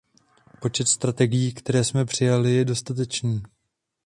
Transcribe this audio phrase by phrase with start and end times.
[0.61, 3.41] Počet strategií, které jsme přijali, je dostatečný.